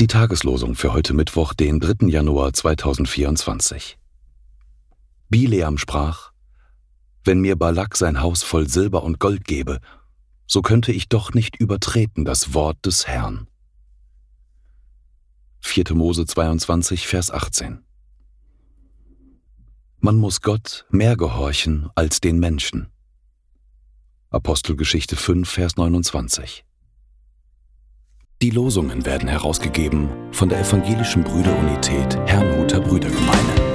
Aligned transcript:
Die 0.00 0.08
Tageslosung 0.08 0.74
für 0.74 0.92
heute 0.92 1.14
Mittwoch, 1.14 1.54
den 1.54 1.78
3. 1.78 2.08
Januar 2.08 2.52
2024. 2.52 3.96
Bileam 5.28 5.78
sprach, 5.78 6.32
Wenn 7.22 7.38
mir 7.38 7.54
Balak 7.54 7.96
sein 7.96 8.20
Haus 8.20 8.42
voll 8.42 8.68
Silber 8.68 9.04
und 9.04 9.20
Gold 9.20 9.44
gebe, 9.44 9.78
so 10.48 10.62
könnte 10.62 10.90
ich 10.90 11.08
doch 11.08 11.32
nicht 11.32 11.54
übertreten 11.54 12.24
das 12.24 12.54
Wort 12.54 12.84
des 12.84 13.06
Herrn. 13.06 13.46
4. 15.60 15.94
Mose 15.94 16.26
22, 16.26 17.06
Vers 17.06 17.30
18. 17.30 17.84
Man 20.00 20.16
muss 20.16 20.40
Gott 20.40 20.86
mehr 20.90 21.16
gehorchen 21.16 21.88
als 21.94 22.20
den 22.20 22.40
Menschen. 22.40 22.88
Apostelgeschichte 24.30 25.14
5, 25.14 25.48
Vers 25.48 25.76
29. 25.76 26.65
Die 28.42 28.50
Losungen 28.50 29.06
werden 29.06 29.30
herausgegeben 29.30 30.10
von 30.30 30.50
der 30.50 30.60
Evangelischen 30.60 31.24
Brüderunität 31.24 32.18
Herrnhuter 32.26 32.80
Brüdergemeine. 32.80 33.65